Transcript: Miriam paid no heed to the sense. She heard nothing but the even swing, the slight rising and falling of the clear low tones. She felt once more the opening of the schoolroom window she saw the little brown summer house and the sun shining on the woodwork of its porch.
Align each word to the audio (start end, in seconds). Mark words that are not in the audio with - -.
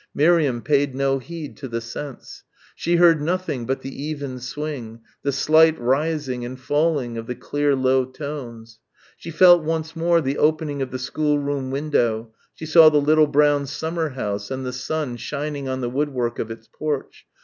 Miriam 0.15 0.63
paid 0.63 0.95
no 0.95 1.19
heed 1.19 1.55
to 1.57 1.67
the 1.67 1.79
sense. 1.79 2.41
She 2.75 2.95
heard 2.95 3.21
nothing 3.21 3.67
but 3.67 3.81
the 3.83 4.03
even 4.05 4.39
swing, 4.39 5.01
the 5.21 5.31
slight 5.31 5.79
rising 5.79 6.43
and 6.43 6.59
falling 6.59 7.19
of 7.19 7.27
the 7.27 7.35
clear 7.35 7.75
low 7.75 8.05
tones. 8.05 8.79
She 9.15 9.29
felt 9.29 9.61
once 9.61 9.95
more 9.95 10.19
the 10.19 10.39
opening 10.39 10.81
of 10.81 10.89
the 10.89 10.97
schoolroom 10.97 11.69
window 11.69 12.33
she 12.55 12.65
saw 12.65 12.89
the 12.89 12.99
little 12.99 13.27
brown 13.27 13.67
summer 13.67 14.09
house 14.09 14.49
and 14.49 14.65
the 14.65 14.73
sun 14.73 15.17
shining 15.17 15.67
on 15.69 15.81
the 15.81 15.87
woodwork 15.91 16.39
of 16.39 16.49
its 16.49 16.67
porch. 16.67 17.27